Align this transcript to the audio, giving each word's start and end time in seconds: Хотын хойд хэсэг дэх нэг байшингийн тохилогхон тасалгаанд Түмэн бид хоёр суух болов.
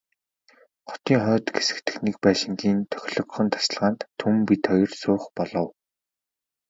Хотын 0.89 1.19
хойд 1.25 1.45
хэсэг 1.55 1.77
дэх 1.85 1.97
нэг 2.05 2.15
байшингийн 2.23 2.79
тохилогхон 2.91 3.47
тасалгаанд 3.53 3.99
Түмэн 4.19 4.41
бид 4.47 4.63
хоёр 4.71 4.91
суух 5.01 5.23
болов. 5.37 5.69